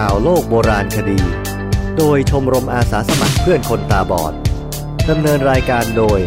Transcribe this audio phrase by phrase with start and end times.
[0.00, 1.20] ข่าวโลกโบราณคดี
[1.98, 4.34] โดยชมรมอาสาสมัครเพื่อนคนตาบอด
[5.10, 6.18] ดำเนินรายการโดย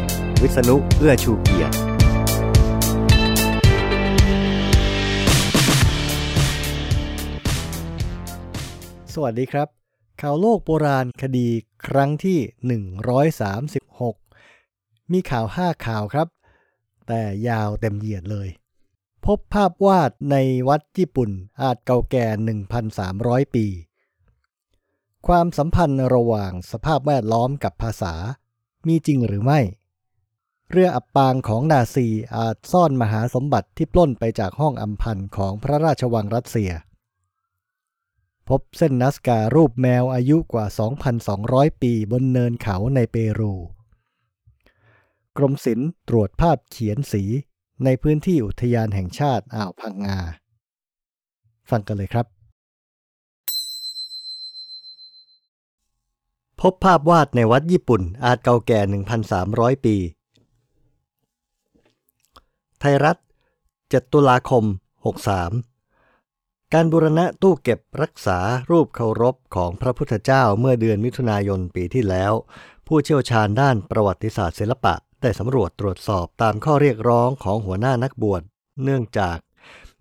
[0.41, 1.75] วิษณุเอื้อชูเกียรติ
[9.13, 9.67] สวัสดีครับ
[10.21, 11.47] ข่าวโลกโบราณคดี
[11.87, 12.39] ครั้งที่
[13.77, 16.27] 136 มีข่าว 5 ข่าวครับ
[17.07, 18.49] แต่ยาวเต็มเหยียดเลย
[19.31, 20.35] พบภาพวาดใน
[20.67, 21.29] วัดญี่ปุ่น
[21.61, 22.25] อาจเก่าแก่
[22.89, 23.65] 1,300 ปี
[25.27, 28.13] ความสัมพันธ์ระหว่างสภาพแวดล้อมกับภาษา
[28.87, 29.59] มีจริงหรือไม่
[30.71, 36.71] เรืออับปางของนาซีอาจซ่อนมหาสมบัติที่ปล้นไปจากห้องอำพันธ์ของพระราชวังรัสเซีย
[38.47, 40.65] พบเส้นนัสการูปแมวอายุกว่า
[41.23, 43.53] 2,200 ปีบนเนินเขาในเปรู
[45.37, 47.23] กรมศิลป์ตรวจภาพเขียนสี
[47.85, 50.17] ในพื้นที่อุทยานแห่งชาติอ่าวพังงา
[51.69, 52.25] ฟังกันเลยครับ
[56.61, 58.79] พบภาพวาดในวัดญี่ปุ่นอาจเก่าแก่
[59.33, 59.95] 1,300 ปี
[62.79, 63.17] ไทยรัฐ
[63.65, 64.63] 7 ตุลาคม
[65.87, 68.39] 63 การบูรณะตู้เก็บรักษา
[68.71, 72.33] รูปเคารพของพระพุทธเจ้าเมื่อเดือนมิถุนายนปีที่แล้ว
[72.87, 78.41] ผู้เชี่ยวชาญด้านประวัติศาสตร์ศิลปะ ได้สำรวจตรวจสอบตามข้อเรียกร้องของหัวหน้านักบวช
[78.83, 79.37] เนื่องจาก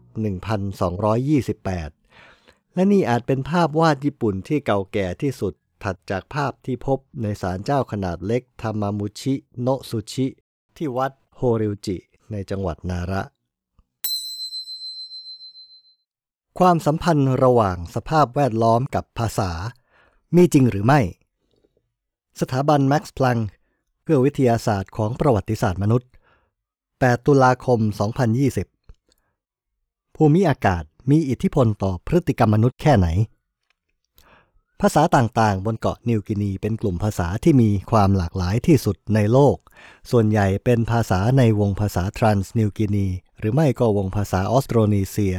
[1.73, 5.53] 1228 และนี่อาจเป็นภาพวาดญี่ปุ่นที่เก่าแก่ที่สุด
[5.83, 10.27] ถัดจากภาพที่พบในศาลเจ้าขนาดเล็กทามามุชิโนะซุชิ
[10.77, 11.97] ที่วัดโฮริวจิ
[12.31, 13.21] ในจังหวัดนาระ
[16.63, 19.51] ความสัมพันธ์ระหว่างสภาพแวดล้อมกับภาษา
[20.35, 21.01] มีจริงหรือไม่
[22.39, 23.39] สถาบันแม็กซ์พลัง
[24.03, 26.09] เพื่อวิทยาศาสตร์ของประวัติศาสตร์มนุษย์
[26.67, 27.79] 8 ตุลาคม
[28.77, 33.07] 2020 ภูมิอากาศมีอิทธิพลต่อพฤติกรรมมนุษย์แค่ไหน
[34.81, 39.57] ภาษาต่างๆ บนเกาะนิวกินีเป็นกลุ่มภาษาที่มีความหลากหลายที่สุดในโลก
[40.11, 43.07] ส่วนใหญ่เป็นภาษาในวงภาษาทรานส์นิวกินี
[43.39, 45.37] หรือไม่ก็วงภาษาออสโตรนีเซีย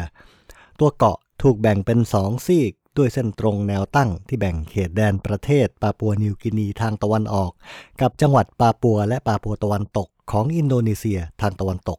[0.79, 7.53] ตัวเกาะถูกแบ่งเป็นสองซีกด้วยเส้นตรงแนวตั้งที่แบ่งเขตแดนประเทศปาปัวนิวกินีทางตะวันออก
[8.01, 11.99] กับจังหวัดปาปัวและปาปัวตะวันตกของอินโดนีเซียทางตะวันตก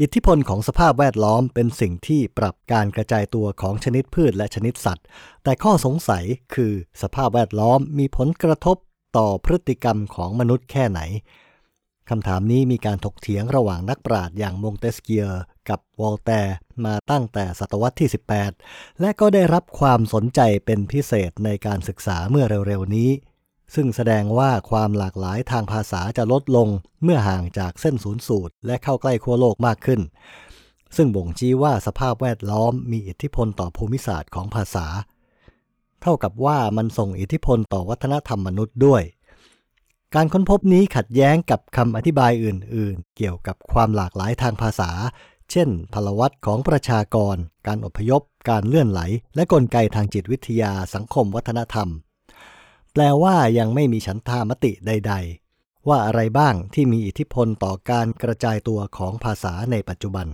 [0.00, 5.06] อิทธิพลของสภาพแวดล้อมเป็นสิ่งที่ปรับการกระจายตัวของชนิดพืชและชนิดสัตว์
[5.44, 6.24] แต่ข้อสงสัย
[6.54, 6.72] คือ
[7.02, 8.76] สภาพแวดล้อมมีผลกระทบ
[9.16, 11.00] ต่อพฤติกรรมของมนุษย์แค่ไหน
[12.10, 16.54] คำถามนี้มีการถกเถียงระหว่างนักปราชญ์อย่างมงเตสเกียร์กับวอลแตร์
[16.84, 18.08] มาตั้งแต่ศตวรรษที่
[18.54, 23.10] 18 และก็ได้รับความสนใจเป็นพิเศษในการศึกษาเมื่อเร็วๆนี้
[23.74, 26.68] ซึ่งแสดงว่าความหลากหลายทางภาษาจะลดลง
[27.02, 30.00] เมื่อห่างจากเส้นศูนย์สูตร และเข้าใกล้ขั้วโลกมากขึ้น
[30.96, 34.86] ซึ่งบ่งชี้ว่าสภาพแวดล้อมมีอิทธิพลต่อภูมิศาสตร์ของภาษา
[36.02, 39.02] เท่ากับว่ามันส่งอิทธิพลต่อวัฒนธรรมมนุษย์ด้วย
[40.14, 44.90] การค้นพบนี้ขัดแย้งกับคำอธิบายอื่น ๆ เกี่ยวกับความหลากหลายทางภาษา
[45.50, 47.36] เช่น พลวัตของประชากร
[47.66, 49.00] การอพยพ การเลื่อนไหล
[49.34, 51.88] และกลไกทางจิตวิทยาสังคมวัฒนธรรม
[52.92, 55.14] แปลว่ายังไม่มีฉันทามติใด
[55.50, 60.26] ๆ ว่าอะไรบ้างที่มีอิทธิพลต่อการกระจายตัวของภาษาในปัจจุบัน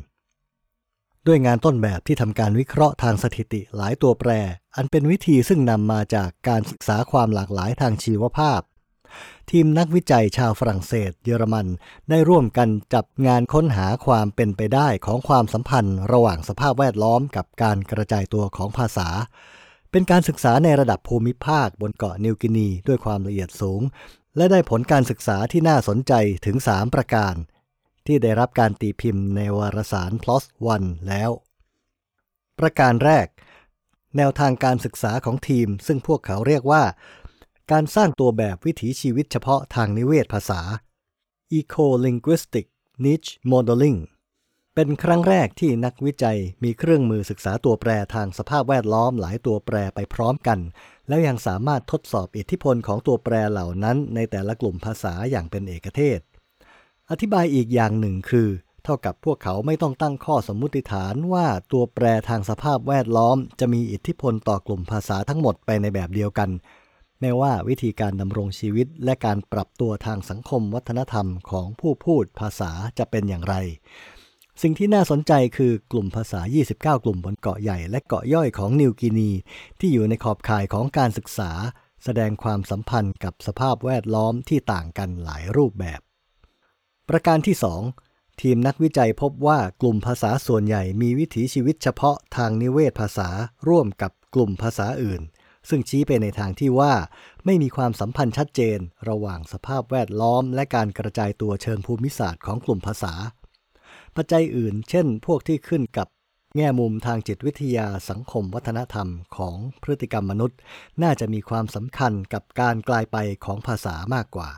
[1.27, 4.31] ด้วยงานต้นแบบที่ทำการวิเคราะห์ทางสถิติหลายตัวแปร
[4.77, 8.61] อันเป็นวิธีซึ่งนำมาจากการศึกษาความหลากหลายทางชีวภาพ
[9.51, 11.67] ทีมนักวิจัยชาวฝรั่งเศสเยอรมัน
[12.11, 19.09] ได้ร่วมกันจับงานค้นหาความเป็นไปได้ของความสัมพันธ์ระหว่างสภาพแวดล้อมกับการกระจายตัวของภาษา
[19.91, 23.83] เป็นการศึกษาในระดับภูมิภาคบนเกาะนิวกินีด้วยความละเอียดสูง
[24.37, 26.13] และได้ผลการศึกษาที่น่าสนใจ
[26.47, 27.35] ถึง 3 ประการ
[28.07, 30.45] ที่ได้รับการตีพิมพ์ในวารสาร PLOS
[30.75, 31.31] ONE แล้ว
[32.59, 33.27] ประการแรก
[34.17, 36.83] แนวทางการศึกษาของทีม ซึ่งพวกเขาเรียกว่า
[37.71, 40.61] การสร้างตัวแบบวิถีชีวิตเฉพาะทางนิเวศภาษา
[41.59, 42.67] Eco-linguistic
[43.05, 43.99] niche modeling
[44.75, 50.59] เป็นครั้งแรกที่นักวิจัยมีเครื่องมือศึกษาตัวแปรทางสภาพแวดล้อมหลายตัวแปรไปพร้อมกัน
[51.09, 56.21] แล้วยังสามารถทดสอบอิทธิพลของตัวแปรเหล่านั้น ในแต่ละกลุ่มภาษาอย่างเป็นเอกเทศ
[57.11, 58.49] อธิบายอีกอย่างหนึ่งคือ
[58.85, 66.51] เท่ากับพวกเขาไม่ต้องตั้งข้อสมมุติฐานว่าตัวแปรทางสภาพแวดล้อม จะมีอิทธิพลต่อกลุ่มภาษาทั้งหมดไปในแบบเดียวกัน
[67.23, 73.55] แม้ว่าวิธีการดำรงชีวิตและการปรับตัวทางสังคมวัฒนธรรมของผู้พูดภาษาจะเป็นอย่างไร
[74.63, 76.41] สิ่งที่น่าสนใจคือกลุ่มภาษา
[76.73, 79.31] 29 กลุ่มบนเกาะใหญ่และเกาะย่อยของนิวกินี
[79.79, 81.51] ที่อยู่ในขอบข่ายของการศึกษา
[82.05, 86.01] แสดงความสัมพันธ์กับสภาพแวดล้อมที่ต่างกันหลายรูปแบบ
[87.09, 87.57] ประการที่
[87.99, 93.29] 2ทีมนักวิจัยพบว่ากลุ่มภาษาส่วนใหญ่มีวิถีชีวิตเฉพาะทางนิเวศภาษา
[93.69, 95.23] ร่วมกับกลุ่มภาษาอื่น
[95.69, 96.93] ซึ่งชี้ไปในทางที่ว่า
[97.45, 98.79] ไม่มีความสัมพันธ์ชัดเจน
[99.09, 103.15] ระหว่างสภาพแวดล้อม และการกระจายตัวเชิงภูมิศาสตร์ของกลุ่มภาษา
[104.17, 106.09] ปัจจัยอื่น เช่น พวกที่ขึ้นกับ
[106.57, 110.59] แง่มุมทางจิตวิทยาสังคมวัฒนธรรมของพฤติกรรมมนุษย์
[111.03, 114.51] น่าจะมีความสำคัญกับการกลายไปของภาษามากกว่า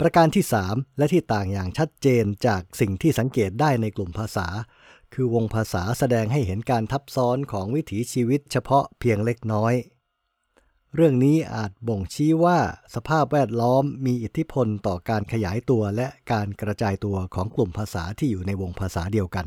[0.00, 4.46] ประการที่ 3 และที่ต่างอย่างชัดเจนจากสิ่งที่สังเกตได้ในกลุ่มภาษา
[5.14, 9.74] คือวงภาษาแสดงให้เห็นการทับซ้อนของวิถีชีวิตเฉพาะเพียงเล็กน้อย
[10.94, 12.58] เรื่องนี้อาจบ่งชี้ว่า
[12.94, 19.46] สภาพแวดล้อมมีอิทธิพลต่อการขยายตัวและการกระจายตัวของกลุ่มภาษาที่อยู่ในวงภาษาเดียวกัน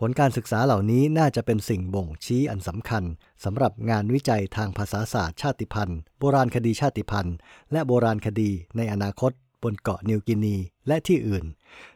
[0.00, 3.04] ผลการศึกษาเหล่านี้น่าจะเป็นสิ่งบ่งชี้อันสำคัญ
[3.44, 7.36] สำหรับงานวิจัยทางภาษาศาสตร์ชาติพันธุ์ โบราณคดีชาติพันธุ์
[7.72, 9.32] และโบราณคดีในอนาคต
[9.62, 10.56] บนเกาะนิวกินี
[10.88, 11.44] และที่อื่น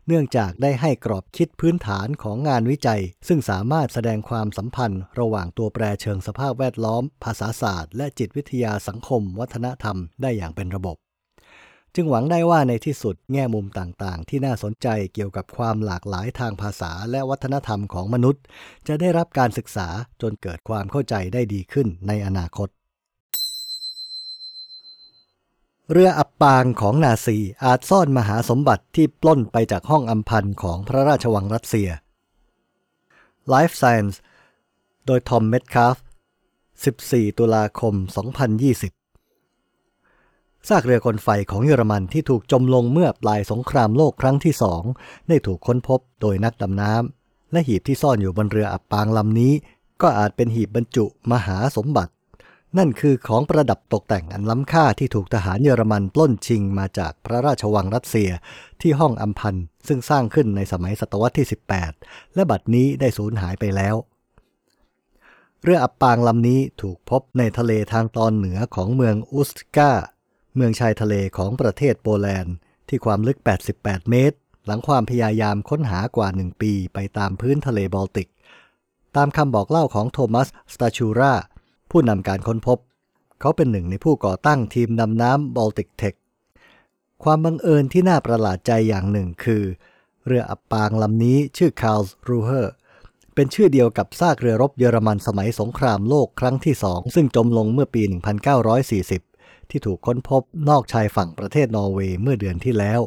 [0.07, 11.08] เนื่องจากได้ให้กรอบคิดพื้นฐานของงานวิจัย ซึ่งสามารถแสดงความสัมพันธ์ ระหว่างตัวแปรเชิงสภาพแวดล้อม ภาษาศาสตร์ และจิตวิทยาสังคม วัฒนธรรมได้อย่างเป็นระบบ
[12.01, 18.43] จึงหวังได้ว่าในที่สุดแง่มุมต่างๆ ที่น่าสนใจเกี่ยวกับความหลากหลายทางภาษาและวัฒนธรรมของมนุษย์
[18.89, 19.89] จะได้รับการศึกษา
[20.23, 22.69] จนเกิดความเข้าใจได้ดีขึ้นในอนาคต
[25.93, 31.89] เรืออับปางของนาซีอาจซ่อนมหาสมบัติที่ปล้นไปจากห้องอำพันธ์ของพระราชวังรัสเซีย
[33.53, 34.17] Life Science
[35.07, 35.97] โดยทอมเมดคาฟ
[36.69, 38.98] 14 ตุลาคม 2020
[40.69, 44.83] ซากเรือกลไฟของเยอรมันที่ถูกจมลงเมื่อปลายสงครามโลกครั้งที่สอง
[45.29, 49.53] ได้ถูกค้นพบโดยนักดำน้ำและหีบที่ซ่อนอยู่บนเรืออับปางลำนี้
[50.03, 52.13] ก็อาจเป็นหีบบรรจุมหาสมบัติ
[52.79, 58.31] นั่นคือของประดับตกแต่งอันล้ำค่าที่ถูกทหารเยอรมันปล้นชิงมาจากพระราชวังรัสเซีย
[58.81, 59.55] ที่ห้องอำพัน
[59.89, 61.47] ซึ่งสร้างขึ้นในสมัยศตวรรษที่
[61.91, 63.95] 18 และบัดนี้ได้สูญหายไปแล้ว
[65.63, 69.93] เรืออับปางลำนี้ถูกพบในทะเลทางตอนเหนือของเมืองอุสต์กา
[70.55, 72.55] เมืองชายทะเลของประเทศโปแลนด์
[72.89, 73.39] ที่ความลึก
[73.75, 74.37] 88 เมตร
[74.67, 78.29] หลังความพยายามค้นหากว่า 1 ปีไปตามพื้นทะเลบอลติก
[79.17, 81.35] ตามคำบอกเล่าของโทมัส สตาชูรา
[81.91, 82.79] ผู้นำการค้นพบ
[83.41, 86.15] เขาเป็นหนึ่งในผู้ก่อตั้งทีมดำน้ำ Baltictech
[87.25, 89.63] ความบังเอิญที่น่าประหลาดใจอย่างหนึ่งคือ
[90.27, 92.73] เรืออับปางลำนี้ชื่อคาร์ลสรูเฮอร์
[93.35, 99.28] เป็นชื่อเดียวกับซากเรือรบเยอรมันสมัยสงครามโลกครั้งที่สองซึ่งจมลงเมื่อปี 1940
[99.71, 103.01] ที่ถูกค้นพบนอกชายฝั่งประเทศนอร์เวย์เมื่อเดือนที่แล้ว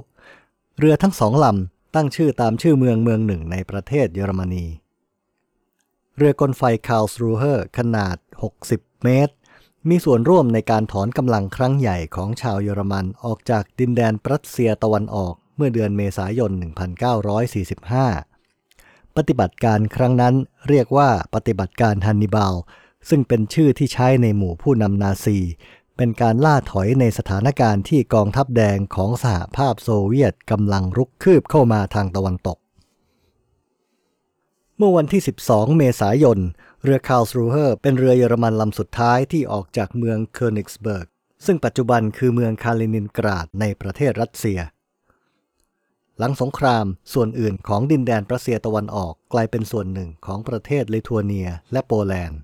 [0.78, 4.66] เรือทั้งสองลำตั้งชื่อตามชื่อเมืองเมืองหนึ่งในประเทศเยอรมนี
[6.18, 8.16] เรือกลไฟคาร์ลรูเฮอร์ขนาด
[8.62, 9.34] 60 เมตร
[9.90, 16.52] มีส่วนร่วมในการถอนกำลังครั้งใหญ่ของชาวเยอรมันออกจากดินแดนปรัสเซียตะวันออกเมื่อเดือนเมษายน
[18.24, 20.36] 1945 ปฏิบัติการครั้งนั้น
[20.70, 22.56] เรียกว่าปฏิบัติการฮันนิบาล
[23.10, 25.38] ซึ่งเป็นชื่อที่ใช้ในหมู่ผู้นำนาซี
[25.98, 32.58] เป็นการล่าถอยในสถานการณ์ที่กองทัพแดงของสหภาพโซเวียตกำลังรุกคืบเข้ามาทางตะวันตก
[34.78, 36.40] เมื่อวันที่ 12 เมษายน
[36.84, 41.08] เรือคาร์ลสรูเฮอร์เป็นเรือเยอรมันลำสุดท้ายที่ออกจากเมืองเคอร์นิกสเบิร์ก
[41.46, 44.60] ซึ่งปัจจุบันคือเมืองคาลินินกราดในประเทศรัสเซีย
[46.20, 52.40] หลังสงครามส่วนอื่นของดินแดนปรัสเซียตะวันออกกลายเป็นส่วนหนึ่งของประเทศลิทัวเนียและโปแลนด์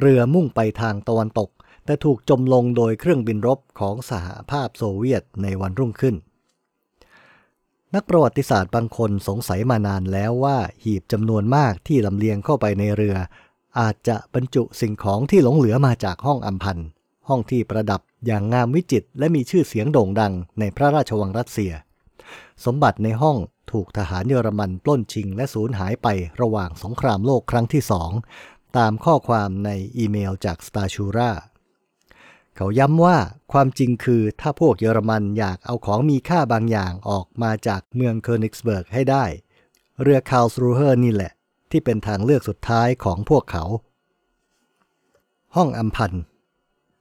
[0.00, 1.50] เรือมุ่งไปทางตะวันตก
[1.84, 6.16] แต่ถูกจมลงโดยเครื่องบินรบของสหภาพโซเวียตในวันรุ่งขึ้น
[7.94, 13.16] นักประวัติศาสตร์บางคนสงสัยมานานแล้วว่าหีบจำนวนมากที่ลำเลียงเข้าไปในเรือ
[13.78, 16.88] อาจจะบรรจุสิ่งของที่หลงเหลือมาจากห้องอัมพันธ์
[17.28, 21.72] ห้องที่ประดับอย่างงามวิจิตรและมีชื่อเสียงโด่งดังในพระราชวังรัสเซีย
[22.64, 23.36] สมบัติในห้อง
[23.72, 26.08] ถูกทหารเยอรมันปล้นชิงและสูญหายไป
[26.42, 28.10] ระหว่างสงครามโลกครั้งที่สอง
[28.76, 31.30] ตามข้อความในอีเมลจากสตาชูรา
[32.56, 33.16] เขาย้ำว่า
[33.52, 39.24] ความจริงคือถ้าพวกเยอรมันอยากเอาของมีค่าบางอย่างออกมาจากเมืองเคอร์นิกสเบิร์กให้ได้
[40.02, 41.32] เรือคาร์ลสรูเฮอร์นี่แหละ
[41.70, 43.64] ที่เป็นทางเลือกสุดท้ายของพวกเขา
[45.56, 46.12] ห้องอำพัน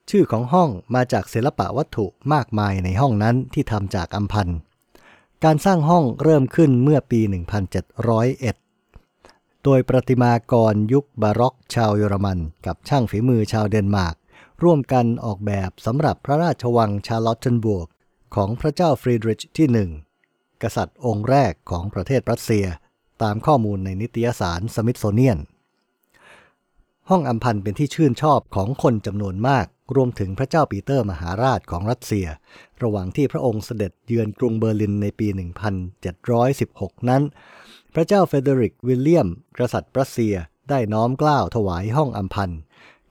[0.09, 4.47] ชื่อของห้องมาจากศิลปวัตถุมากมายในห้องนั้นที่ทำจากอำพัน
[5.43, 7.21] การสร้างห้องเริ่มขึ้นเมื่อปี
[8.83, 14.15] 1701 โดยประติมากรยุคบาร็อกชาวเยอรมัน กับช่างฝีมือชาวเดนมาร์ก
[14.63, 17.87] ร่วมกันออกแบบสำหรับพระราชวังชาร์ลอตเทนบวก
[18.35, 19.89] ของพระเจ้าฟรีดริชที่หนึ่ง
[20.63, 22.65] กษัตริย์องค์แรกของประเทศปรัสเซีย
[23.23, 25.39] ตามข้อมูลในนิตยสารสมิธโซเนียน
[27.09, 32.27] ห้องอำพันเป็นที่ชื่นชอบของคนจำนวนมาก รวมถึงพระเจ้าปีเตอร์มหาราชของรัสเซีย
[32.83, 35.27] ระหว่างที่พระองค์เสด็จเยือนกรุงเบอร์ลินในปี
[36.17, 37.23] 1716 นั้น
[37.93, 40.35] พระเจ้าเฟรเดริกวิลเลียม กษัตริย์ปรัสเซีย
[40.69, 42.59] ได้น้อมกล้าวถวายห้องอัมพันธ์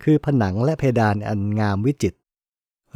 [0.05, 2.19] คือผนังและเพดานอันงามวิจิตร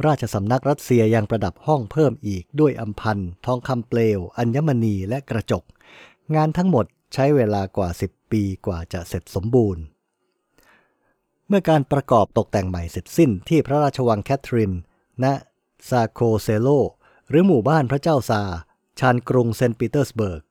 [0.05, 5.63] ราชสำนักรัสเซียยังประดับห้องเพิ่มอีกด้วยอัมพันธ์ทองคำเปลว อัญมณีและกระจก
[6.35, 9.83] งานทั้งหมดใช้เวลากว่า 10 ปีกว่าจะเสร็จสมบูรณ์
[11.47, 14.73] เมื่อการประกอบตกแต่งใหม่เสร็จสิ้นที่พระราชวังแคทริน
[15.23, 15.25] ณ
[15.89, 16.67] ซาร์โคเซโล
[17.29, 18.41] หรือหมู่บ้านพระเจ้าซาร์
[18.99, 20.43] ชานกรุงเซนต์ปีเตอร์สเบิร์ก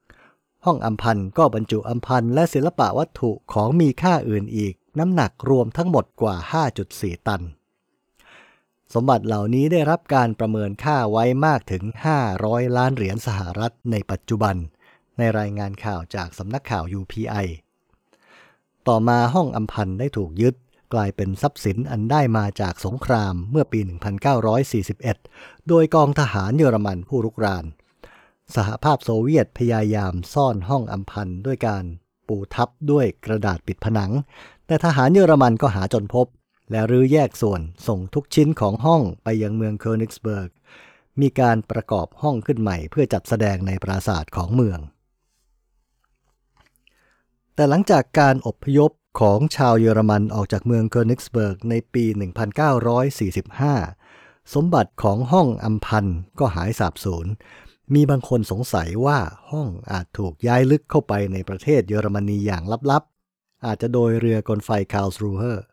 [0.65, 6.35] ห้องอัมพันธ์ก็บรรจุอัมพันธ์และศิลปะวัตถุของมีค่าอื่นอีก น้ำหนักรวมทั้งหมดกว่า
[6.81, 7.41] 5.4 ตัน
[8.93, 11.83] สมบัติเหล่านี้ได้รับการประเมินค่าไว้มากถึง
[12.29, 14.55] 500 ล้านเหรียญสหรัฐในปัจจุบัน
[15.17, 17.45] ในรายงานข่าวจากสำนักข่าว UPI
[18.87, 20.55] ต่อมาห้องอัมพันธ์ได้ถูกยึด
[20.93, 23.79] กลายเป็นทรัพย์สินอันได้มาจากสงครามเมื่อปี
[24.73, 27.65] 1941 โดยกองทหารเยอรมันผู้รุกราน
[28.55, 31.83] สหภาพโซเวียตพยายามซ่อนห้องอัมพันธ์ด้วยการ
[32.27, 34.11] ปูทับด้วยกระดาษปิดผนัง
[34.67, 36.27] แต่ทหารเยอรมันก็หาจนพบ
[36.71, 40.49] และรื้อแยกส่วนส่งทุกชิ้นของห้องไปยังเมืองเคอร์นิกสเบิร์ก
[41.21, 44.79] มีการประกอบห้องขึ้นใหม่เพื่อจัดแสดงในปราสาทของเมือง
[47.55, 52.05] แต่หลังจากการอพยพของชาวเยอรมันออกจากเมืองเคอร์นิกสเบิร์กในปี
[53.69, 56.05] 1945 สมบัติของห้องอำพัน
[56.39, 57.27] ก็หายสาบสูญ
[57.93, 59.19] มีบางคนสงสัยว่า
[59.51, 65.65] ห้องอาจถูกย้ายลึกเข้าไปในประเทศเยอรมนีอย่างลับๆ อาจจะโดยเรือกลไฟคาร์ลสรูเฮอร์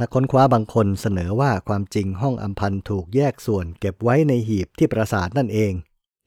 [0.00, 5.72] นักค้นคว้าบางคนเสนอว่าความจริงห้องอัมพันธ์ถูกแยกส่วนเก็บไว้ในหีบที่ปราสาทนั่นเอง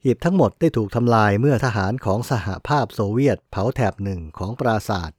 [0.02, 5.10] หีบทั้งหมดได้ถูกทำลายเมื่อทหารของสหภาพโซเวียตเผาแถบหนึ่งของปราสาท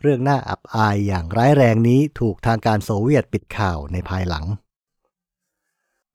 [0.00, 4.44] เรื่องน่าอับอายอย่างร้ายแรงนี้ถูกทางการโซเวียตปิดข่าวในภายหลัง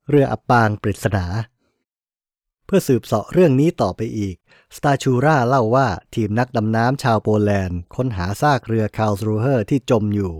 [0.09, 1.25] เรืออับปางปริศนา
[2.65, 4.35] เพื่อสืบเสาะเรื่องนี้ต่อไปอีก
[4.75, 10.33] สตาชูราเล่าว่าทีมนักดำน้ำชาวโปแลนด์ ค้นหาซากเรือคาร์ลสรูเฮอร์ที่จมอยู่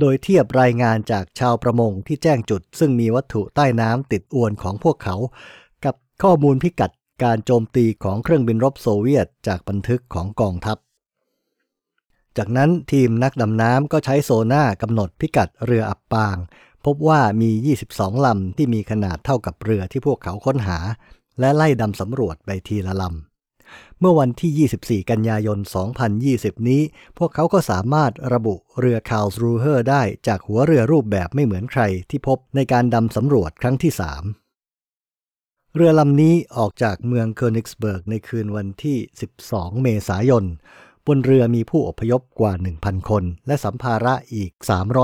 [0.00, 5.16] โดยเทียบรายงานจากชาวประมงที่แจ้งจุด ซึ่งมีวัตถุใต้น้ำติดอวนของพวกเขา
[5.84, 6.90] กับข้อมูลพิกัด
[7.24, 10.78] การโจมตีของเครื่องบินรบโซเวียตจากบันทึกของกองทัพ
[12.36, 16.36] จากนั้นทีมนักดำน้ำก็ใช้โซนาร์กำหนดพิกัดเรืออับปาง
[16.84, 17.50] พบว่ามี
[17.88, 20.78] 22 ลำที่มีขนาดเท่ากับเรือที่พวกเขาค้นหา
[21.40, 25.58] และไล่ดำสำรวจไปทีละลำ เมื่อวันที่ 24 กันยายน
[26.12, 26.82] 2020 นี้
[27.18, 33.92] พวกเขาก็สามารถระบุเรือคาร์ลสรูเฮอร์ได้จากหัวเรือรูปแบบไม่เหมือนใครที่พบในการดำสำรวจครั้งที่
[34.82, 38.98] 3เรือลำนี้ออกจากเมืองเคอร์นิกสเบิร์กในคืนวันที่
[39.40, 40.44] 12 เมษายน
[41.06, 42.52] บนเรือมีผู้อพยพกว่า
[42.82, 44.50] 1,000 คน และสัมภาระอีก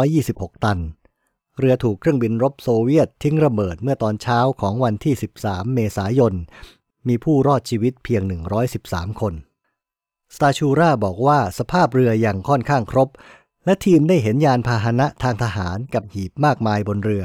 [0.07, 0.79] 326 ตัน
[1.59, 6.35] เรือถูกเครื่องบินรบโซเวียตทิ้งระเบิดเมื่อตอนเช้าของวันที่ 13 เมษายน
[7.09, 8.23] มีผู้รอดชีวิตเพียง
[8.73, 9.35] 113 คน
[10.35, 13.09] สตาชูราบอกว่าสภาพเรืออยังค่อนข้างครบ
[13.65, 17.25] และทีมได้เห็นยานพาหนะทางทหารกับหีบมากมายบนเรือ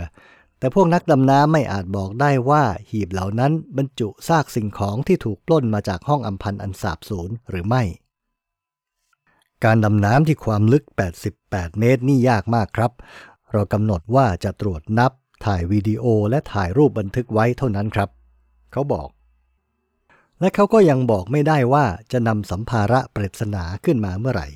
[0.60, 7.84] แต่พวกนักดำน้ำไม่อาจบอกได้ว่าหีบเหล่านั้นบรรจุซากสิ่งของที่ถูกปล้นมาจากห้องอัมพันธ์อันสาบสูญหรือไม่
[9.66, 10.84] การดำน้ำที่ความลึก
[11.32, 12.92] 88 เมตรนี่ยากมากครับ
[13.54, 15.12] เรากำหนดว่าจะตรวจนับ
[15.46, 18.10] ถ่ายวิดีโอและถ่ายรูปบันทึกไว้เท่านั้นครับ
[18.72, 19.10] เขาบอก
[20.40, 24.48] และเขาก็ยังบอกไม่ได้ว่าจะนำสัมภาระปริศนาขึ้นมาเมื่อไหร่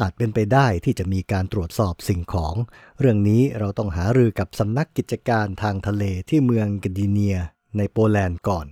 [0.00, 2.54] อาจเป็นไปได้ที่จะมีการตรวจสอบสิ่งของ
[3.00, 7.38] เรื่องนี้เราต้องหารือกับสำนักกิจการทางทะเลที่เมืองกดีเนีย
[7.76, 8.66] ในโปแลนด์ก่อน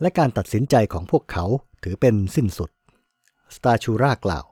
[0.00, 1.44] และการตัดสินใจของพวกเขา
[1.82, 2.70] ถือเป็นสิ้นสุด
[3.54, 4.44] สตาชูรากล่าว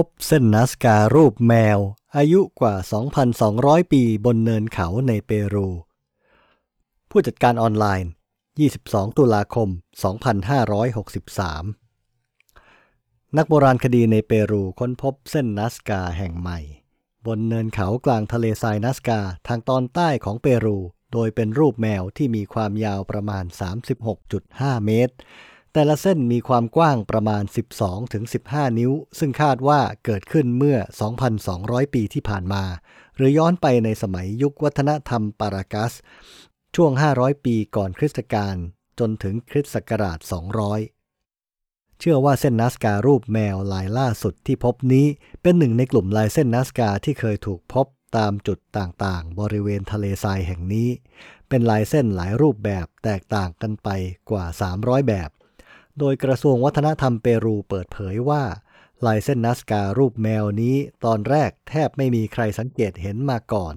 [0.00, 1.78] พบเส้นนาสการูปแมว
[2.16, 2.74] อายุกว่า
[3.34, 5.68] 2,200 ปีบนเนินเขาในเปรู
[7.10, 8.10] ผู้จัดการออนไลน์
[8.62, 9.68] 22 ตุลาคม
[12.12, 16.58] 2563 นักโบราณคดีในเปรูค้นพบเส้นนาสกาแห่งใหม่
[17.26, 20.78] บนเนินเขากลางทะเลทรายนาสกาทางตอนใต้ของเปรู
[21.12, 23.44] โดยเป็นรูปแมวที่มีความยาวประมาณ
[24.14, 25.14] 36.5 เมตร
[25.76, 27.42] แต่ละเส้นมีความกว้างประมาณ
[28.10, 30.78] 12-15นิ้ว ซึ่งคาดว่าเกิดขึ้นเมื่อ
[31.36, 32.64] 2,200 ปีที่ผ่านมา
[33.16, 35.92] หรือย้อนไปในสมัยยุควัฒนธรรมปารากัส
[36.74, 38.54] ช่วง 500 ปีก่อนคริสตกาล
[38.98, 40.18] จนถึงคริสต์ศักราช
[41.08, 45.06] 200 เชื่อว่าเส้นนาสการูปแมวลายล่าสุดที่พบนี้
[45.42, 50.88] เป็นหนึ่งในกลุ่มลายเส้นนาสกาที่เคยถูกพบตามจุดต่างๆ บริเวณทะเลทรายแห่งนี้
[51.48, 53.88] เป็นลายเส้นหลายรูปแบบแตกต่างกันไป
[54.30, 54.44] กว่า
[54.76, 55.30] 300 แบบ
[55.98, 58.44] โดยกระทรวงวัฒนธรรมเปรูเปิดเผยว่า
[59.06, 63.74] ลายเส้นนัสการูปแมวนี้ตอนแรกแทบไม่มีใครสังเกตเห็นมาก่อน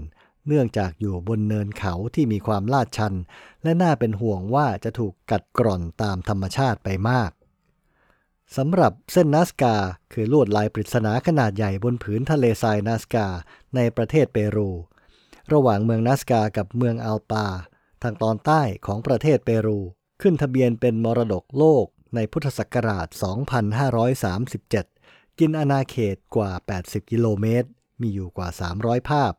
[0.48, 3.16] เนื่องจากอยู่บนเนินเขาที่มีความลาดชัน
[3.64, 7.32] และน่าเป็นห่วงว่าจะถูกกัดกร่อนตามธรรมชาติไปมาก
[8.58, 9.76] สำหรับเส้นนัสกา
[10.14, 13.28] คือลวดลายปริศนาขนาดใหญ่บนผืนทะเลทรายนัสกา
[13.76, 14.70] ในประเทศเปรู
[15.54, 17.46] ระหว่างเมืองนัสกากับเมืองอัลปา
[18.04, 19.80] ทางตอนใต้ของประเทศเปรู
[20.22, 23.08] ขึ้นทะเบียนเป็นมรดกโลก ในพุทธศักราช
[24.64, 27.70] 2537 กินอาณาเขตกว่า 80 กิโลเมตร
[28.02, 28.50] มีอยู่กว่า
[28.80, 29.34] 300 ภาพ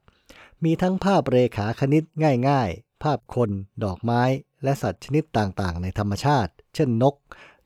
[0.64, 2.04] มีทั้งภาพเรขาคณิต
[2.48, 3.50] ง่ายๆ ภาพคน
[3.84, 4.22] ดอกไม้
[4.62, 7.14] และสัตว์ชนิดต่างๆ ในธรรมชาติ เช่นนก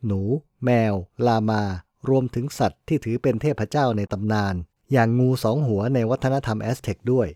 [0.07, 0.20] หนู
[0.64, 0.94] แมว
[1.26, 1.62] ลามา
[2.09, 4.55] รวมถึงสัตว์ที่ถือเป็นเทพเจ้าในตำนาน
[4.92, 7.29] อย่างงูสองหัวในวัฒนธรรมแอสเท็กด้วย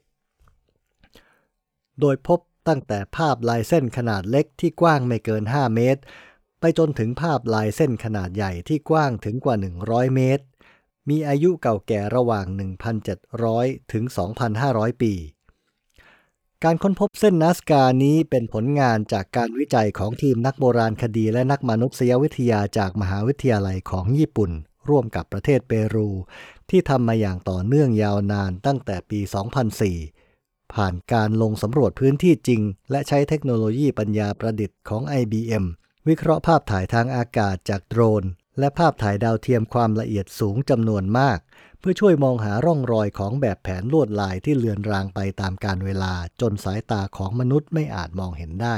[2.01, 6.01] โดยพบตั้งแต่ภาพลายเส้นขนาดเล็กที่กว้างไม่เกิน 5 เมตร
[6.79, 10.45] จนถึงภาพลายเส้นขนาดใหญ่ที่กว้างถึงกว่า 100 เมตร
[11.09, 12.47] มีอายุเก่าแก่ระหว่าง
[13.19, 14.05] 1,700 ถึง
[14.53, 15.13] 2,500 ปี
[16.65, 24.51] การค้นพบเส้นนัสกานี้เป็นผลงานจากการวิจัยของทีมนักโบราณคดีและนักมนุษยวิทยาจากมหาวิทยาลัยของญี่ปุ่น
[24.89, 26.09] ร่วมกับประเทศเปรู
[26.71, 29.21] ที่ทำมาอย่างต่อเนื่องยาวนานตั้งแต่ปี
[29.97, 35.65] 2004ผ่านการลงสำรวจพื้นที่จริง และใช้เทคโนโลยีปัญญาประดิษฐ์ของ IBM
[36.11, 38.25] วิเคราะห์ภาพถ่ายทางอากาศจากโดรน
[38.59, 41.39] และภาพถ่ายดาวเทียมความละเอียดสูงจำนวนมาก
[41.81, 48.77] เพื่อช่วยมองหาร่องรอยของแบบแผนลวดลายที่เลือนรางไปตามการเวลาจนสายตาของมนุษย์ไม่อาจมองเห็นได้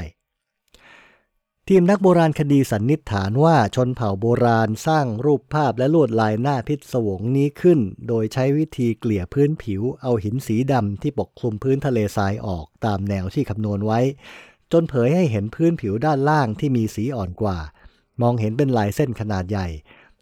[1.69, 14.01] ทีมนักโบราณคดีสันนิษฐานว่าชนเผ่าโบราณสร้างรูปภาพและลวดลายหน้าพิศวงนี้ขึ้น โดยใช้วิธีเกลี่ยพื้นผิวเอาหินสีดำที่ปกคลุมพื้นทะเลทรายออกตามแนวที่คำนวณไว้
[14.73, 17.59] จนเผยให้เห็นพื้นผิวด้านล่างที่มีสีอ่อนกว่า
[18.23, 19.69] มองเห็นเป็นลายเส้นขนาดใหญ่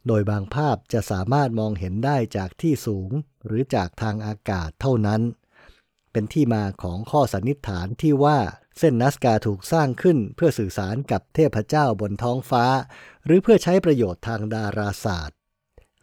[0.06, 3.10] โดยบางภาพจะสามารถมองเห็นได้จากที่สูง
[3.46, 5.22] หรือจากทางอากาศเท่านั้น
[6.12, 8.38] เป็นที่มาของข้อสันนิษฐานที่ว่า
[8.78, 12.64] เส้นนัสกาถูกสร้างขึ้นเพื่อสื่อสารกับเทพเจ้าบนท้องฟ้า
[13.24, 15.36] หรือเพื่อใช้ประโยชน์ทางดาราศาสตร์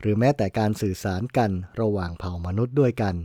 [0.01, 1.51] หรือแม้แต่การสื่อสารกัน
[1.81, 3.15] ระหว่างเผ่ามนุษย์ด้วยกัน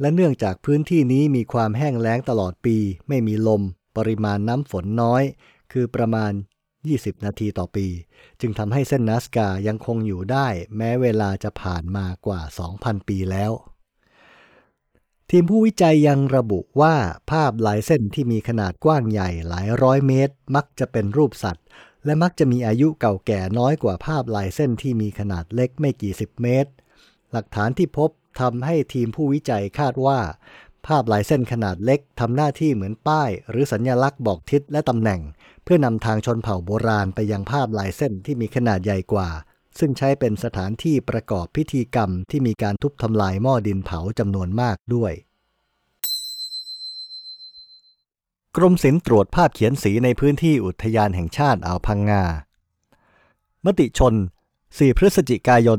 [0.00, 2.76] และเนื่องจากพื้นที่นี้มีความแห้งแล้งตลอดปี
[3.08, 3.62] ไม่มีลม
[3.98, 5.22] ปริมาณน้ำฝนน้อย
[5.72, 6.32] คือประมาณ
[6.78, 7.86] 20 นาทีต่อปี
[8.40, 12.40] จึงทำให้เส้นนัสกายังคงอยู่ได้ แม้เวลาจะผ่านมากว่า
[12.74, 13.52] 2,000 ปีแล้ว
[15.30, 16.94] ทีมผู้วิจัยยังระบุว่า
[17.30, 21.66] ภาพลายเส้นที่มีขนาดกว้างใหญ่หลายร้อยเมตร มักจะเป็นรูปสัตว์
[22.04, 26.70] และมักจะมีอายุเก่าแก่น้อยกว่าภาพลายเส้นที่มีขนาดเล็กไม่กี่สิบเมตร
[27.32, 30.20] หลักฐานที่พบทำให้ทีมผู้วิจัยคาดว่า
[30.86, 35.20] ภาพลายเส้นขนาดเล็กทำหน้าที่เหมือนป้าย หรือสัญญลักษณ์บอกทิศและตำแหน่ง
[35.64, 39.28] เพื่อนำทางชนเผ่าโบราณไปยังภาพลายเส้นที่มีขนาดใหญ่กว่า
[39.78, 45.12] ซึ่งใช้เป็นสถานที่ประกอบพิธีกรรมที่มีการทุบทำลายหม้อดินเผาจำนวนมากด้วย
[48.56, 52.24] กรมศิลป์ตรวจภาพเขียนสีในพื้นที่อุทยานแห่งชาติอ่าวพังงา
[53.64, 54.14] มติชน
[54.56, 55.78] 4 พฤศจิกายน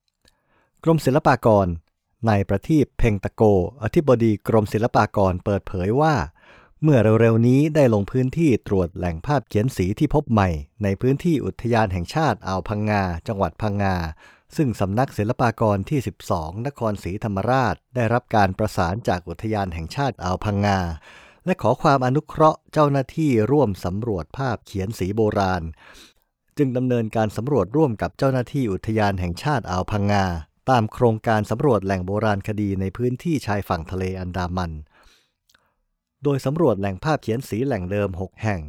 [0.00, 1.66] 2563 กรมศิลปากร
[2.28, 3.42] นายประทีปเพ่งตะโก
[3.82, 6.14] อธิบดีกรมศิลปากรเปิดเผยว่า
[6.82, 10.48] เมื่อเร็วๆนี้ได้ลงพื้นที่ตรวจแหล่งภาพเขียนสีที่พบใหม่
[10.82, 13.96] ในพื้นที่อุทยานแห่งชาติอ่าวพังงา จังหวัดพังงา
[14.56, 16.00] ซึ่งสำนักศิลปากรที่
[16.32, 20.78] 12 นครศรีธรรมราช ได้รับการประสานจากอุทยานแห่งชาติอ่าวพังงา
[21.44, 25.62] และขอความอนุเคราะห์เจ้าหน้าที่ร่วมสำรวจภาพเขียนสีโบราณ
[26.58, 30.24] จึงดำเนินการสำรวจร่วมกับเจ้าหน้าที่อุทยานแห่งชาติอ่าวพังงา
[30.70, 34.72] ตามโครงการสำรวจแหล่งโบราณคดีในพื้นที่ชายฝั่งทะเลอันดามัน
[36.22, 38.60] โดยสำรวจแหล่งภาพเขียนสีแหล่งเดิม 6 แห่ง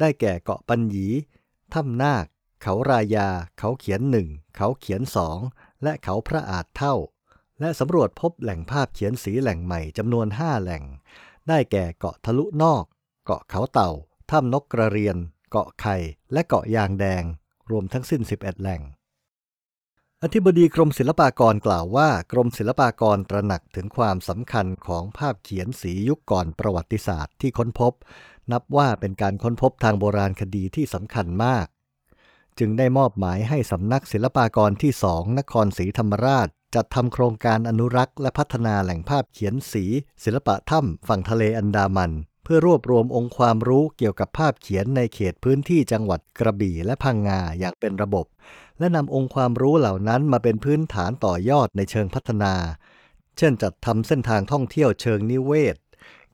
[0.00, 1.08] ได้แก่เกาะปัญญี
[1.74, 2.26] ถ้ำนาค
[2.62, 5.38] เขารายา เขาเขียนหนึ่ง เขาเขียนสอง
[5.82, 6.94] และเขาพระอาจเท่า
[7.60, 10.82] และสำรวจพบแหล่งภาพเขียนสีแหล่งใหม่จำนวน 5 แหล่ง
[11.48, 12.84] ได้แก่เกาะทะลุนอก
[13.24, 13.90] เกาะเขาเต่า
[14.30, 15.16] ถ้ำนกกระเรียน
[15.50, 15.96] เกาะไข่
[16.32, 17.22] และเกาะยางแดง
[17.70, 18.82] รวมทั้งสิ้น 11 แหล่ง
[20.28, 27.92] อธิบดีกรมศิลปากรกล่าวว่า กรมศิลปากรตระหนักถึงความสำคัญของภาพเขียนสียุคก่อนประวัติศาสตร์ที่ค้นพบ
[28.52, 31.66] นับว่าเป็นการค้นพบทางโบราณคดีที่สำคัญมาก
[32.58, 39.84] จึงได้มอบหมายให้สำนักศิลปากรที่สองนครศรีธรรมราช จัดทำโครงการอนุรักษ์ และพัฒนาแหล่งภาพเขียนสี
[40.24, 42.12] ศิลปะถ้ำฝั่งทะเลอันดามัน
[42.44, 48.26] เพื่อรวบรวมองค์ความรู้เกี่ยวกับภาพเขียนในเขตพื้นที่จังหวัดกระบี่และพังงาอย่างเป็นระบบ
[48.78, 52.54] และนำองค์ความรู้เหล่านั้นมาเป็นพื้นฐานต่อยอดในเชิงพัฒนา
[53.38, 55.76] เช่นจัดทำเส้นทางท่องเที่ยวเชิงนิเวศ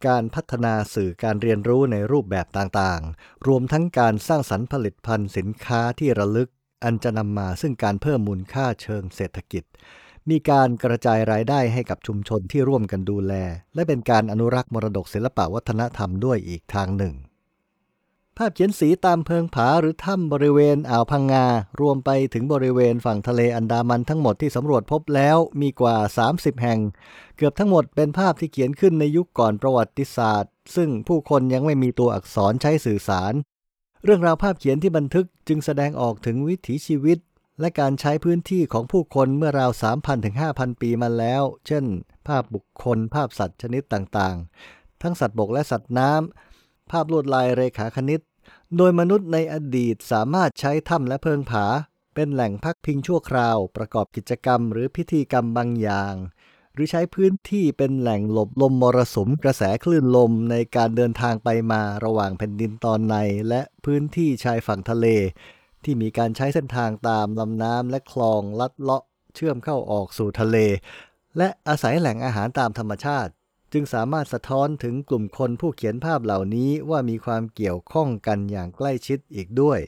[0.07, 6.51] การพัฒนาสื่อการเรียนรู้ในรูปแบบต่างๆ รวมทั้งการสร้างสรรค์ผลิตภัณฑ์สินค้าที่ระลึก
[6.85, 9.65] อันจะนำมาซึ่งการเพิ่มมูลค่าเชิงเศรษฐกิจ
[10.31, 13.35] มีการกระจายรายได้ให้กับชุมชนที่ร่วมกันดูแล
[13.75, 21.47] และเป็นการอนุรักษ์มรดกศิลปวัฒนธรรมด้วยอีกทางหนึ่งาพเขียนสีตามเพิงผาหรือถ้ำบริเวณอ่าวพังงา
[21.81, 25.97] รวมไปถึงบริเวณฝั่งทะเลอันดามันทั้งหมดที่สำรวจพบแล้วมีกว่า
[26.29, 26.81] 30 แห่ง
[27.37, 33.33] เกือบทั้งหมดเป็นภาพที่เขียนขึ้นในยุคก่อนประวัติศาสตร์ ซึ่งผู้คนยังไม่มีตัวอักษรใช้สื่อสาร
[34.05, 37.19] เรื่องราวภาพเขียนที่บันทึกจึงแสดงออกถึงวิถีชีวิต
[37.61, 41.85] และการใช้พื้นที่ของผู้คนเมื่อราว 3,000ถึง5,000 ปีมาแล้ว เช่น
[42.29, 48.21] ภาพบุคคล ภาพสัตว์ชนิดต่างๆ ทั้งสัตว์บกและสัตว์น้ำภาพลวดลายเรขาคณิต
[48.77, 51.67] โดยมนุษย์ในอดีตสามารถใช้ถ้ำและเพิงผา
[52.15, 56.15] เป็นแหล่งพักพิงชั่วคราว ประกอบกิจกรรมหรือพิธีกรรมบางอย่าง
[56.75, 63.17] หรือใช้พื้นที่เป็นแหล่งหลบลมมรสุมกระแสคลื่นลมในการเดินทางไปมาระหว่างแผ่นดินตอนใน
[63.49, 65.07] และพื้นที่ชายฝั่งทะเล
[65.85, 69.03] ที่มีการใช้เส้นทางตามลำน้ำและคลองลัดเลาะ
[69.35, 70.57] เชื่อมเข้าออกสู่ทะเล
[71.39, 73.33] และอาศัยแหล่งอาหารตามธรรมชาติ
[73.73, 79.81] จึงสามารถสะท้อนถึงกลุ่มคนผู้เขียนภาพเหล่านี้ว่ามีความเกี่ยวข้องกันอย่างใกล้ชิดอีกด้วย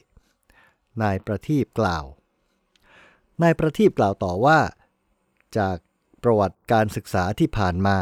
[1.01, 2.03] นายประทีปกล่าว
[3.41, 4.59] นายประทีปกล่าวต่อว่า
[5.57, 5.77] จาก
[6.23, 7.97] ประวัติการศึกษาที่ผ่านมา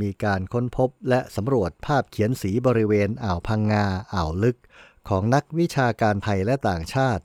[0.00, 4.56] มีการค้นพบและสำรวจภาพเขียนสีบริเวณอ่าวพังงาอ่าวลึก
[5.08, 7.24] ของนักวิชาการไทยและต่างชาติ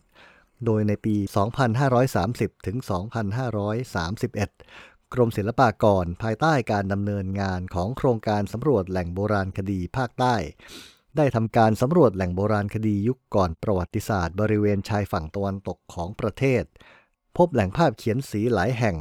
[0.65, 1.15] โดยในปี
[1.91, 2.77] 2530 ถึง
[4.11, 10.35] 2531 กรมศิลปากรภายใต้การดำเนินงานของโครงการสำรวจแหล่งโบราณคดีภาคใต้
[11.17, 16.63] ได้ทำการสำรวจแหล่งโบราณคดียุคก่อนประวัติศาสตร์ บริเวณชายฝั่งตะวันตกของประเทศ
[17.37, 18.97] พบแหล่งภาพเขียนสีหลายแห่ง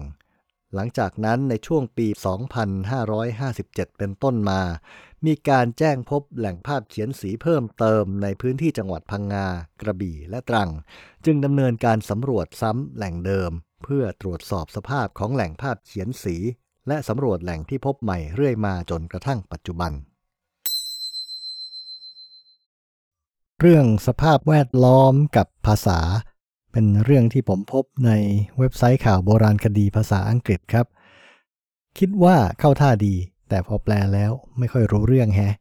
[0.74, 2.06] หลังจากนั้นในช่วงปี
[3.22, 4.60] 2557 เป็นต้นมา
[5.26, 9.46] มีการแจ้งพบแหล่งภาพเขียนสีเพิ่มเติมในพื้นที่จังหวัดพังงา
[9.80, 10.70] กระบี่ และตรัง
[11.24, 16.36] จึงดำเนินการสำรวจซ้ำแหล่งเดิม เพื่อตรวจสอบสภาพของแหล่งภาพเขียนสี
[16.88, 19.92] และสำรวจแหล่งที่พบใหม่เรื่อยมาจนกระทั่งปัจจุบัน
[23.60, 26.00] เรื่องสภาพแวดล้อมกับภาษา
[26.72, 28.10] เป็นเรื่องที่ผมพบใน
[28.58, 30.86] เว็บไซต์ข่าวโบราณคดีภาษาอังกฤษครับ
[31.98, 33.14] คิดว่าเข้าท่าดี
[33.48, 35.54] แต่พอแปลแล้วไม่ค่อยรู้เรื่องแฮะ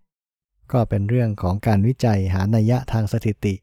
[0.71, 3.55] ก็เป็นเรื่องของการวิจัยหานัยยะทางสถิติ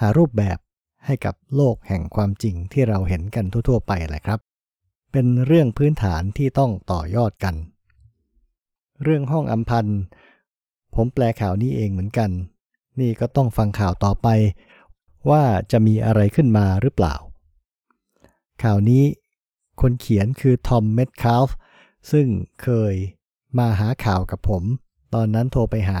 [0.00, 0.58] หารูปแบบ
[1.06, 4.38] ให้กับโลกแห่งความจริงที่เราเห็นกันทั่ว ๆ ไปแหละครับ
[5.12, 7.54] เป็นเรื่องพื้นฐานที่ต้องต่อยอดกัน
[9.02, 10.00] เรื่องห้องอัมพันธ์
[10.94, 12.30] ผมแปลข่าวนี้เองเหมือนกัน
[13.00, 14.28] นี่ก็ต้องฟังข่าวต่อไป
[15.30, 17.14] ว่าจะมีอะไรขึ้นมาหรือเปล่า
[18.62, 19.04] ข่าวนี้
[19.80, 21.48] คนเขียนคือทอมเมดคาลฟ
[22.12, 22.26] ซึ่ง
[22.62, 22.94] เคย
[23.58, 24.62] มาหาข่าวกับผม
[25.14, 26.00] ตอนนั้นโทรไปหา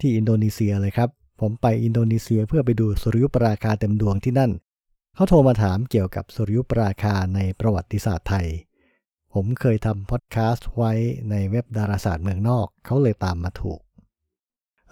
[0.00, 1.10] ที่อินโดนีเซียเลยครับ
[1.40, 4.52] ผมไปอินโดนีเซียเพื่อไปดูสุริยุปราคาเต็มดวงที่นั่น
[5.14, 8.48] เขาโทรมาถามเกี่ยวกับสุริยุปราคาในประวัติศาสตร์ไทย
[9.34, 10.92] ผมเคยทำพอดแคสต์ไว้
[11.30, 13.80] ในเว็บดาราศาสตร์เมืองนอก เขาเลยตามมาถูก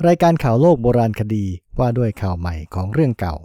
[0.07, 1.45] รายการข่าวโลกโบราณคดี
[1.79, 3.37] ว่าด้วยข่าวใหม่ของเรื่องเก่า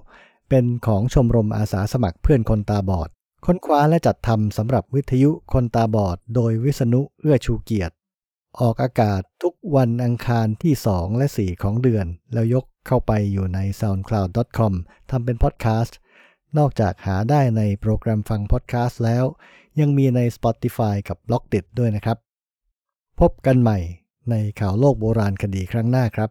[0.49, 3.09] เป็นของชมรมอาสาสมัครเพื่อนคนตาบอด
[3.45, 7.95] ค้นคว้าและจัดทำสำหรับวิทยุคนตาบอด โดยวิษณุเอื้อชูเกียรติ
[8.59, 14.73] ออกอากาศทุกวันอังคารที่ 2 และ 4 ของเดือน แล้วยก เข้าไปอยู่ใน soundcloud.com
[15.09, 15.97] ทำเป็นพอดแคสต์
[16.57, 19.25] นอกจากหาได้ในโปรแกรมฟังพอดแคสต์แล้ว
[19.79, 22.17] ยังมีใน Spotify กับ b ล็อกดิดด้วยนะครับ
[23.19, 23.77] พบกันใหม่
[24.29, 26.29] ในข่าวโลกโบราณคดีครั้งหน้าครับ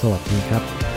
[0.00, 0.91] สวัสดีครับ